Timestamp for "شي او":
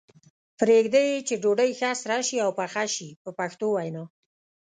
2.27-2.51